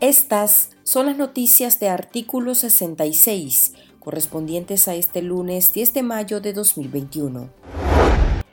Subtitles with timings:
[0.00, 6.52] Estas son las noticias de artículo 66 correspondientes a este lunes 10 de mayo de
[6.52, 7.50] 2021.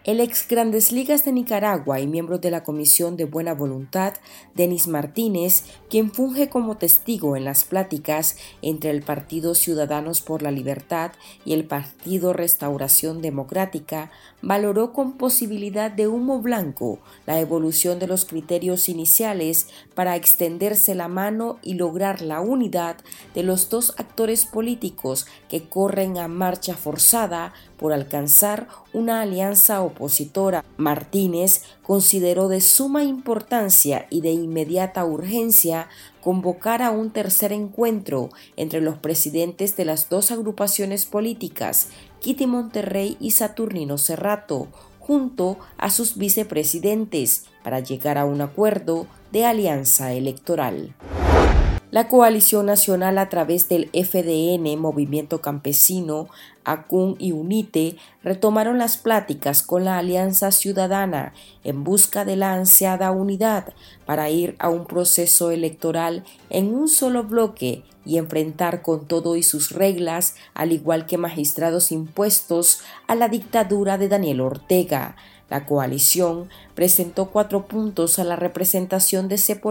[0.05, 4.15] El ex Grandes Ligas de Nicaragua y miembro de la Comisión de Buena Voluntad,
[4.53, 10.51] Denis Martínez, quien funge como testigo en las pláticas entre el Partido Ciudadanos por la
[10.51, 11.13] Libertad
[11.45, 14.11] y el Partido Restauración Democrática,
[14.41, 21.07] valoró con posibilidad de humo blanco la evolución de los criterios iniciales para extenderse la
[21.07, 22.97] mano y lograr la unidad
[23.33, 30.65] de los dos actores políticos que corren a marcha forzada por alcanzar una alianza opositora.
[30.77, 35.87] Martínez consideró de suma importancia y de inmediata urgencia
[36.21, 41.89] convocar a un tercer encuentro entre los presidentes de las dos agrupaciones políticas,
[42.21, 44.67] Kitty Monterrey y Saturnino Cerrato,
[44.99, 50.93] junto a sus vicepresidentes, para llegar a un acuerdo de alianza electoral.
[51.93, 56.27] La coalición nacional a través del FDN, Movimiento Campesino,
[56.63, 61.33] ACUN y UNITE retomaron las pláticas con la Alianza Ciudadana
[61.63, 63.75] en busca de la ansiada unidad
[64.07, 69.43] para ir a un proceso electoral en un solo bloque y enfrentar con todo y
[69.43, 75.15] sus reglas, al igual que magistrados impuestos, a la dictadura de Daniel Ortega.
[75.53, 79.61] La coalición presentó cuatro puntos a la representación de C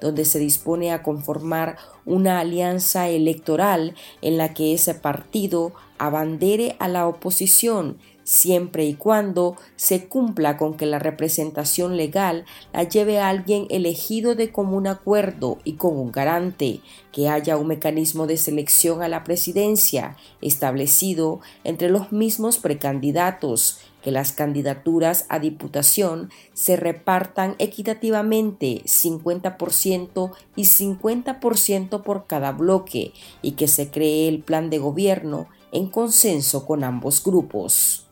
[0.00, 6.88] donde se dispone a conformar una alianza electoral en la que ese partido abandere a
[6.88, 13.28] la oposición siempre y cuando se cumpla con que la representación legal la lleve a
[13.28, 16.80] alguien elegido de común acuerdo y con un garante,
[17.12, 24.10] que haya un mecanismo de selección a la presidencia establecido entre los mismos precandidatos, que
[24.10, 33.68] las candidaturas a diputación se repartan equitativamente 50% y 50% por cada bloque y que
[33.68, 38.06] se cree el plan de gobierno en consenso con ambos grupos.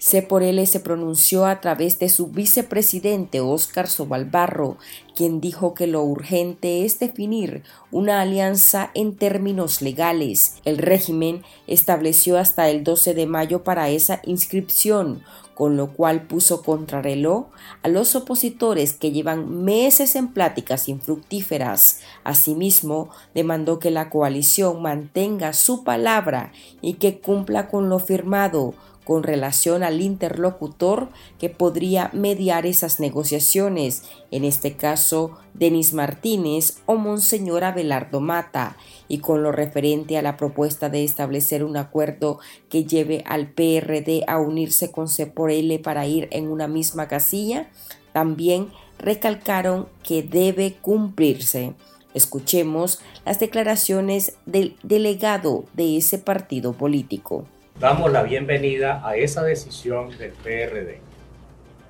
[0.00, 4.78] C por L se pronunció a través de su vicepresidente Óscar Sobalbarro,
[5.14, 10.54] quien dijo que lo urgente es definir una alianza en términos legales.
[10.64, 15.22] El régimen estableció hasta el 12 de mayo para esa inscripción,
[15.54, 17.48] con lo cual puso contrarreloj
[17.82, 22.00] a los opositores que llevan meses en pláticas infructíferas.
[22.24, 28.72] Asimismo, demandó que la coalición mantenga su palabra y que cumpla con lo firmado
[29.10, 31.08] con relación al interlocutor
[31.40, 38.76] que podría mediar esas negociaciones, en este caso Denis Martínez o Monseñor Abelardo Mata,
[39.08, 42.38] y con lo referente a la propuesta de establecer un acuerdo
[42.68, 47.68] que lleve al PRD a unirse con L para ir en una misma casilla,
[48.12, 51.74] también recalcaron que debe cumplirse.
[52.14, 57.44] Escuchemos las declaraciones del delegado de ese partido político
[57.80, 61.00] damos la bienvenida a esa decisión del PRD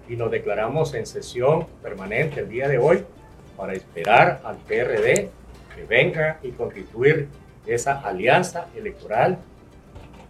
[0.09, 3.03] y nos declaramos en sesión permanente el día de hoy
[3.57, 5.31] para esperar al PRD
[5.75, 7.27] que venga y constituir
[7.67, 9.39] esa alianza electoral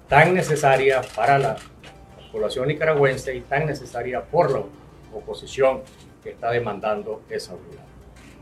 [0.09, 1.56] tan necesaria para la
[2.32, 4.62] población nicaragüense y tan necesaria por la
[5.12, 5.82] oposición
[6.22, 7.84] que está demandando esa unidad.